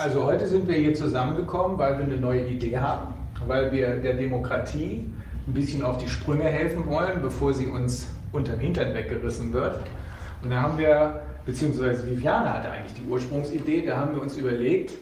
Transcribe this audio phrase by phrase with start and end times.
[0.00, 3.12] Also heute sind wir hier zusammengekommen, weil wir eine neue Idee haben,
[3.46, 5.04] weil wir der Demokratie
[5.46, 9.78] ein bisschen auf die Sprünge helfen wollen, bevor sie uns unter den Hintern weggerissen wird.
[10.42, 14.92] Und da haben wir, beziehungsweise Viviane hatte eigentlich die Ursprungsidee, da haben wir uns überlegt,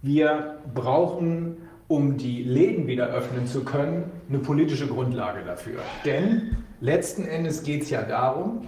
[0.00, 1.58] wir brauchen,
[1.88, 5.80] um die Läden wieder öffnen zu können, eine politische Grundlage dafür.
[6.06, 8.62] Denn letzten Endes geht es ja darum,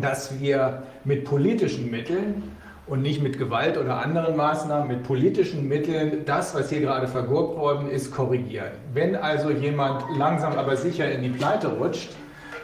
[0.00, 2.44] dass wir mit politischen Mitteln
[2.90, 7.56] und nicht mit Gewalt oder anderen Maßnahmen, mit politischen Mitteln das, was hier gerade vergurkt
[7.56, 8.72] worden ist, korrigieren.
[8.92, 12.10] Wenn also jemand langsam aber sicher in die Pleite rutscht,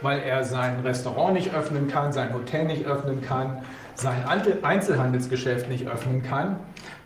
[0.01, 3.63] weil er sein Restaurant nicht öffnen kann, sein Hotel nicht öffnen kann,
[3.95, 4.25] sein
[4.61, 6.57] Einzelhandelsgeschäft nicht öffnen kann,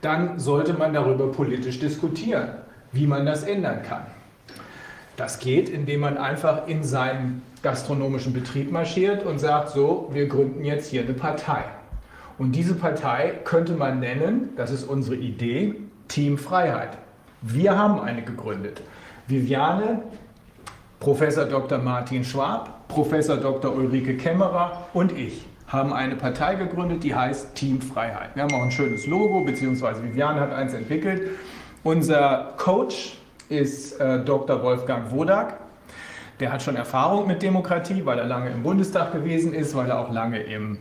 [0.01, 2.49] dann sollte man darüber politisch diskutieren,
[2.91, 4.07] wie man das ändern kann.
[5.15, 10.65] Das geht, indem man einfach in seinen gastronomischen Betrieb marschiert und sagt, so, wir gründen
[10.65, 11.63] jetzt hier eine Partei.
[12.41, 15.76] Und diese Partei könnte man nennen, das ist unsere Idee,
[16.08, 16.98] Team Freiheit.
[17.44, 18.82] Wir haben eine gegründet.
[19.27, 20.02] Viviane,
[20.99, 21.77] Professor Dr.
[21.77, 23.76] Martin Schwab, Professor Dr.
[23.76, 28.32] Ulrike Kämmerer und ich haben eine Partei gegründet, die heißt Team Freiheit.
[28.34, 31.37] Wir haben auch ein schönes Logo, beziehungsweise Viviane hat eins entwickelt.
[31.84, 34.63] Unser Coach ist äh, Dr.
[34.63, 35.60] Wolfgang Wodak.
[36.40, 39.99] Der hat schon Erfahrung mit Demokratie, weil er lange im Bundestag gewesen ist, weil er
[39.99, 40.80] auch lange im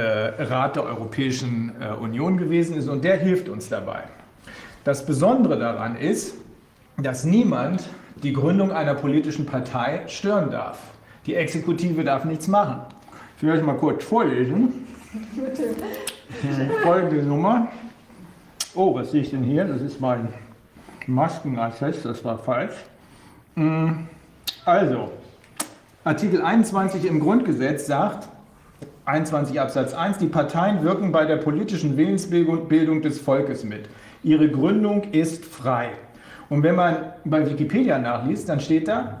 [0.00, 4.04] Rat der Europäischen äh, Union gewesen ist und der hilft uns dabei.
[4.84, 6.34] Das Besondere daran ist,
[6.96, 7.84] dass niemand
[8.22, 10.78] die Gründung einer politischen Partei stören darf.
[11.26, 12.80] Die Exekutive darf nichts machen.
[13.36, 14.86] Ich will euch mal kurz vorlesen.
[16.82, 17.68] Folgende Nummer.
[18.74, 19.64] Oh, was sehe ich denn hier?
[19.64, 20.28] Das ist mein
[21.06, 22.74] Maskenassess, das war falsch.
[23.54, 24.06] Mm,
[24.64, 25.12] also,
[26.04, 28.28] Artikel 21 im Grundgesetz sagt,
[29.04, 33.88] 21 Absatz 1, die Parteien wirken bei der politischen Willensbildung des Volkes mit.
[34.22, 35.88] Ihre Gründung ist frei.
[36.48, 39.18] Und wenn man bei Wikipedia nachliest, dann steht da,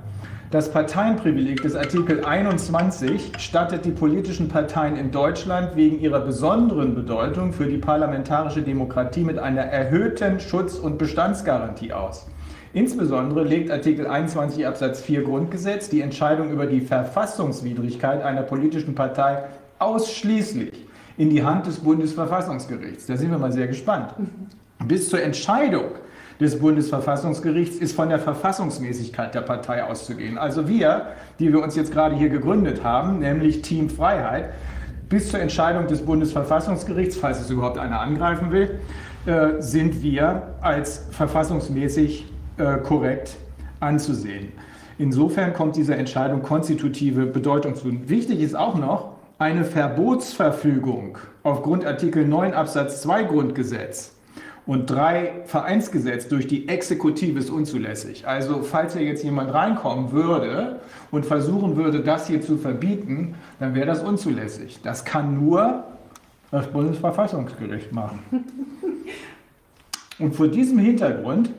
[0.52, 7.52] das Parteienprivileg des Artikel 21 stattet die politischen Parteien in Deutschland wegen ihrer besonderen Bedeutung
[7.52, 12.26] für die parlamentarische Demokratie mit einer erhöhten Schutz- und Bestandsgarantie aus.
[12.74, 19.44] Insbesondere legt Artikel 21 Absatz 4 Grundgesetz die Entscheidung über die Verfassungswidrigkeit einer politischen Partei
[19.82, 23.06] ausschließlich in die Hand des Bundesverfassungsgerichts.
[23.06, 24.14] Da sind wir mal sehr gespannt.
[24.86, 25.84] Bis zur Entscheidung
[26.40, 30.38] des Bundesverfassungsgerichts ist von der Verfassungsmäßigkeit der Partei auszugehen.
[30.38, 34.52] Also wir, die wir uns jetzt gerade hier gegründet haben, nämlich Team Freiheit,
[35.08, 38.80] bis zur Entscheidung des Bundesverfassungsgerichts, falls es überhaupt einer angreifen will,
[39.26, 42.26] äh, sind wir als verfassungsmäßig
[42.56, 43.36] äh, korrekt
[43.78, 44.52] anzusehen.
[44.98, 48.08] Insofern kommt dieser Entscheidung konstitutive Bedeutung zu.
[48.08, 54.14] Wichtig ist auch noch, eine Verbotsverfügung aufgrund Artikel 9 Absatz 2 Grundgesetz
[54.66, 58.28] und 3 Vereinsgesetz durch die Exekutive ist unzulässig.
[58.28, 60.80] Also falls hier jetzt jemand reinkommen würde
[61.10, 64.78] und versuchen würde, das hier zu verbieten, dann wäre das unzulässig.
[64.84, 65.82] Das kann nur
[66.52, 68.20] das Bundesverfassungsgericht machen.
[70.20, 71.50] Und vor diesem Hintergrund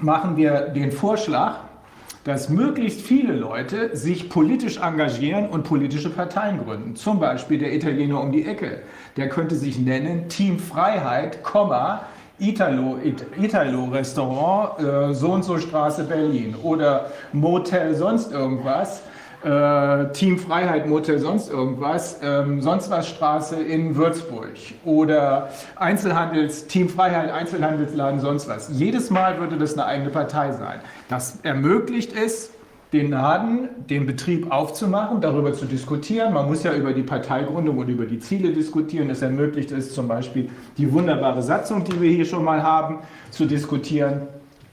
[0.00, 1.58] machen wir den Vorschlag,
[2.24, 6.94] dass möglichst viele Leute sich politisch engagieren und politische Parteien gründen.
[6.94, 8.82] Zum Beispiel der Italiener um die Ecke.
[9.16, 11.40] Der könnte sich nennen Team Freiheit,
[12.38, 12.98] Italo,
[13.40, 19.02] Italo Restaurant, äh, so und so Straße Berlin oder Motel sonst irgendwas
[19.44, 24.50] äh, Team Freiheit Motel sonst irgendwas, ähm, sonst was Straße in Würzburg
[24.84, 28.70] oder Einzelhandels, Team Freiheit Einzelhandelsladen sonst was.
[28.72, 30.80] Jedes Mal würde das eine eigene Partei sein.
[31.08, 32.50] Das ermöglicht es,
[32.92, 36.34] den Laden, den Betrieb aufzumachen, darüber zu diskutieren.
[36.34, 39.08] Man muss ja über die Parteigründung und über die Ziele diskutieren.
[39.08, 42.98] Es ermöglicht es zum Beispiel, die wunderbare Satzung, die wir hier schon mal haben,
[43.30, 44.28] zu diskutieren.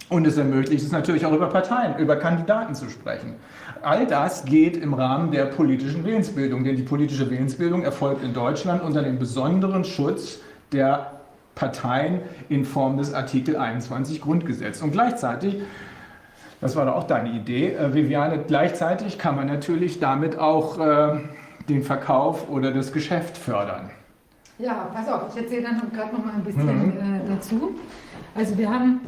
[0.09, 3.35] Und es ermöglicht es natürlich auch über Parteien, über Kandidaten zu sprechen.
[3.81, 8.81] All das geht im Rahmen der politischen Willensbildung, denn die politische Willensbildung erfolgt in Deutschland
[8.81, 10.39] unter dem besonderen Schutz
[10.71, 11.19] der
[11.55, 14.81] Parteien in Form des Artikel 21 Grundgesetz.
[14.81, 15.57] Und gleichzeitig,
[16.61, 21.19] das war doch auch deine Idee, äh, Viviane, gleichzeitig kann man natürlich damit auch äh,
[21.67, 23.91] den Verkauf oder das Geschäft fördern.
[24.57, 26.97] Ja, pass auf, ich erzähle dann gerade noch mal ein bisschen mhm.
[26.97, 27.75] äh, dazu.
[28.35, 29.01] Also wir haben,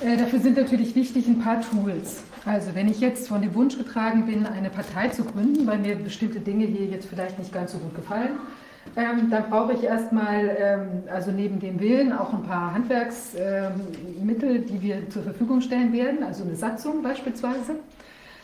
[0.00, 2.22] dafür sind natürlich wichtig ein paar Tools.
[2.46, 5.94] Also wenn ich jetzt von dem Wunsch getragen bin, eine Partei zu gründen, weil mir
[5.96, 8.30] bestimmte Dinge hier jetzt vielleicht nicht ganz so gut gefallen,
[8.96, 14.66] ähm, dann brauche ich erstmal, ähm, also neben dem Willen, auch ein paar Handwerksmittel, ähm,
[14.66, 17.76] die wir zur Verfügung stellen werden, also eine Satzung beispielsweise.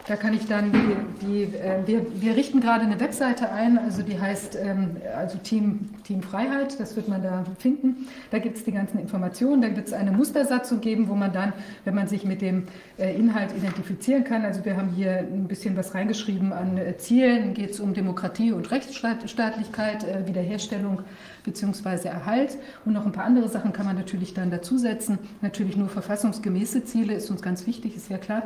[0.09, 4.03] Da kann ich dann, die, die, äh, wir, wir richten gerade eine Webseite ein, also
[4.03, 8.07] die heißt ähm, also Team, Team Freiheit, das wird man da finden.
[8.31, 11.53] Da gibt es die ganzen Informationen, da wird es eine Mustersatzung geben, wo man dann,
[11.85, 12.69] wenn man sich mit dem
[12.99, 17.55] äh, Inhalt identifizieren kann, also wir haben hier ein bisschen was reingeschrieben an äh, Zielen,
[17.55, 21.01] geht es um Demokratie und Rechtsstaatlichkeit, äh, Wiederherstellung
[21.43, 22.07] bzw.
[22.07, 25.19] Erhalt und noch ein paar andere Sachen kann man natürlich dann dazusetzen.
[25.43, 28.45] Natürlich nur verfassungsgemäße Ziele ist uns ganz wichtig, ist ja klar.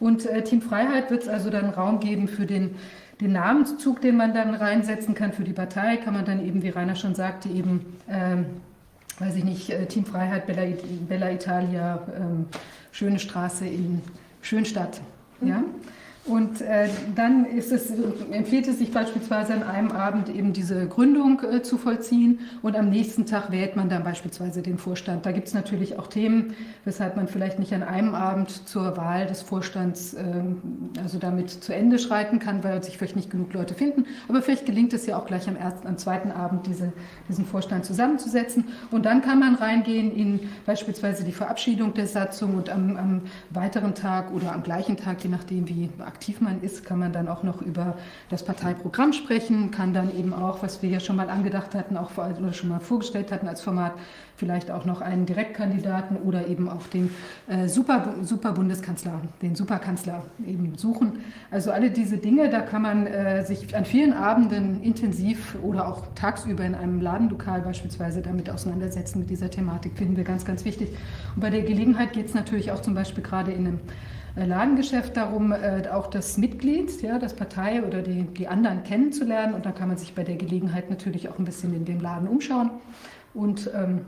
[0.00, 2.76] Und äh, Team Freiheit wird es also dann Raum geben für den,
[3.20, 6.68] den Namenszug, den man dann reinsetzen kann für die Partei, kann man dann eben, wie
[6.68, 8.46] Rainer schon sagte, eben, ähm,
[9.18, 10.62] weiß ich nicht, äh, Team Freiheit, Bella,
[11.08, 12.46] Bella Italia, ähm,
[12.92, 14.02] Schöne Straße in
[14.42, 15.00] Schönstadt.
[15.40, 15.48] Mhm.
[15.48, 15.62] Ja?
[16.28, 17.72] Und äh, dann es,
[18.30, 22.90] empfiehlt es sich beispielsweise an einem Abend eben diese Gründung äh, zu vollziehen und am
[22.90, 25.24] nächsten Tag wählt man dann beispielsweise den Vorstand.
[25.24, 26.54] Da gibt es natürlich auch Themen,
[26.84, 30.22] weshalb man vielleicht nicht an einem Abend zur Wahl des Vorstands äh,
[31.02, 34.04] also damit zu Ende schreiten kann, weil sich vielleicht nicht genug Leute finden.
[34.28, 36.92] Aber vielleicht gelingt es ja auch gleich am, ersten, am zweiten Abend, diese,
[37.28, 38.64] diesen Vorstand zusammenzusetzen.
[38.90, 43.94] Und dann kann man reingehen in beispielsweise die Verabschiedung der Satzung und am, am weiteren
[43.94, 47.28] Tag oder am gleichen Tag, je nachdem wie aktiv aktiv man ist, kann man dann
[47.28, 47.96] auch noch über
[48.28, 52.10] das Parteiprogramm sprechen, kann dann eben auch, was wir ja schon mal angedacht hatten, auch
[52.18, 53.92] oder schon mal vorgestellt hatten als Format,
[54.36, 57.10] vielleicht auch noch einen Direktkandidaten oder eben auch den
[57.46, 61.20] äh, Super, Super Bundeskanzler, den Superkanzler eben suchen.
[61.52, 66.02] Also alle diese Dinge, da kann man äh, sich an vielen Abenden intensiv oder auch
[66.16, 70.88] tagsüber in einem Ladenlokal beispielsweise damit auseinandersetzen mit dieser Thematik, finden wir ganz, ganz wichtig.
[71.36, 73.80] Und bei der Gelegenheit geht es natürlich auch zum Beispiel gerade in einem
[74.46, 79.54] Ladengeschäft darum, äh, auch das Mitglied, ja, das Partei oder die, die anderen kennenzulernen.
[79.54, 82.28] Und dann kann man sich bei der Gelegenheit natürlich auch ein bisschen in dem Laden
[82.28, 82.70] umschauen.
[83.34, 84.02] Und ähm,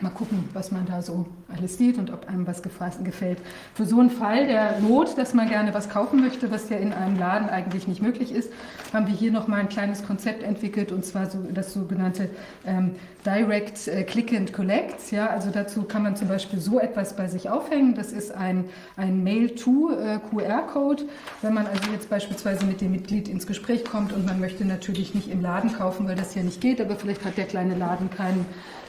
[0.00, 1.26] mal gucken, was man da so
[1.56, 3.38] alles sieht und ob einem was gefällt.
[3.74, 6.92] Für so einen Fall der Not, dass man gerne was kaufen möchte, was ja in
[6.92, 8.52] einem Laden eigentlich nicht möglich ist,
[8.92, 12.28] haben wir hier nochmal ein kleines Konzept entwickelt und zwar so das sogenannte
[12.66, 15.10] ähm, Direct äh, Click and Collect.
[15.10, 17.94] Ja, also dazu kann man zum Beispiel so etwas bei sich aufhängen.
[17.94, 18.66] Das ist ein,
[18.96, 21.02] ein Mail-to-QR-Code.
[21.04, 21.06] Äh,
[21.42, 25.14] Wenn man also jetzt beispielsweise mit dem Mitglied ins Gespräch kommt und man möchte natürlich
[25.14, 28.10] nicht im Laden kaufen, weil das ja nicht geht, aber vielleicht hat der kleine Laden
[28.10, 28.46] keinen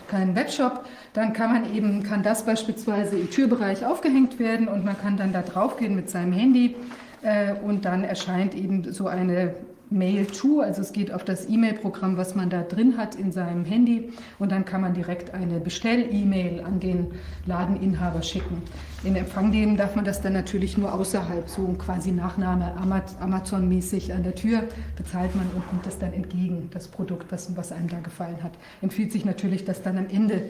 [0.09, 4.97] keinen Webshop, dann kann man eben, kann das beispielsweise im Türbereich aufgehängt werden und man
[4.97, 6.75] kann dann da drauf gehen mit seinem Handy
[7.21, 9.53] äh, und dann erscheint eben so eine
[9.91, 13.65] Mail to, also es geht auf das E-Mail-Programm, was man da drin hat in seinem
[13.65, 17.11] Handy und dann kann man direkt eine Bestell-E-Mail an den
[17.45, 18.63] Ladeninhaber schicken.
[19.03, 22.73] In Empfang nehmen darf man das dann natürlich nur außerhalb, so quasi Nachname
[23.19, 24.63] Amazon-mäßig an der Tür
[24.95, 28.53] bezahlt man und nimmt das dann entgegen, das Produkt, was, was einem da gefallen hat.
[28.81, 30.41] Empfiehlt sich natürlich, das dann am Ende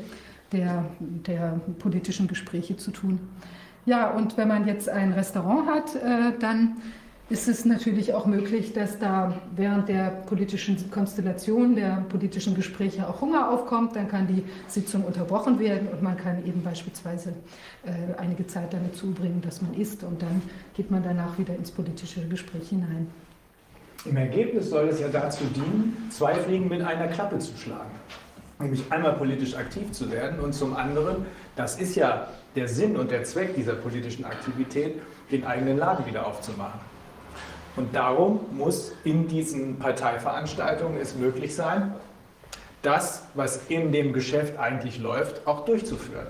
[0.52, 3.20] der, der politischen Gespräche zu tun.
[3.86, 6.78] Ja, und wenn man jetzt ein Restaurant hat, äh, dann
[7.30, 13.22] ist es natürlich auch möglich, dass da während der politischen Konstellation, der politischen Gespräche auch
[13.22, 13.96] Hunger aufkommt.
[13.96, 17.34] Dann kann die Sitzung unterbrochen werden und man kann eben beispielsweise
[17.86, 20.42] äh, einige Zeit damit zubringen, dass man isst und dann
[20.76, 23.08] geht man danach wieder ins politische Gespräch hinein.
[24.06, 27.92] Im Ergebnis soll es ja dazu dienen, zwei Fliegen mit einer Klappe zu schlagen.
[28.60, 31.26] Nämlich einmal politisch aktiv zu werden und zum anderen,
[31.56, 35.02] das ist ja der Sinn und der Zweck dieser politischen Aktivität,
[35.32, 36.80] den eigenen Laden wieder aufzumachen.
[37.78, 41.94] Und darum muss in diesen Parteiveranstaltungen es möglich sein,
[42.82, 46.28] das, was in dem Geschäft eigentlich läuft, auch durchzuführen.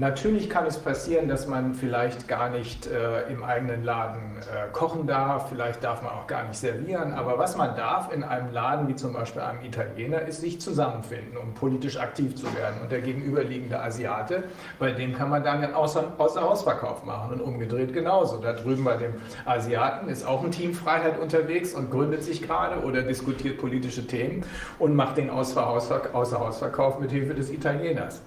[0.00, 5.08] Natürlich kann es passieren, dass man vielleicht gar nicht äh, im eigenen Laden äh, kochen
[5.08, 8.86] darf, vielleicht darf man auch gar nicht servieren, aber was man darf in einem Laden
[8.86, 12.76] wie zum Beispiel einem Italiener, ist sich zusammenfinden, um politisch aktiv zu werden.
[12.80, 14.44] Und der gegenüberliegende Asiate,
[14.78, 18.36] bei dem kann man dann einen Außer Außerhausverkauf machen und umgedreht genauso.
[18.36, 19.14] Da drüben bei dem
[19.46, 24.44] Asiaten ist auch ein Team Freiheit unterwegs und gründet sich gerade oder diskutiert politische Themen
[24.78, 28.22] und macht den Außerhausverkauf mit Hilfe des Italieners.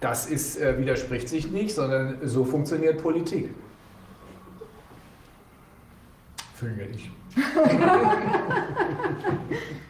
[0.00, 3.50] Das ist, äh, widerspricht sich nicht, sondern so funktioniert Politik.
[6.54, 7.10] Finde ich.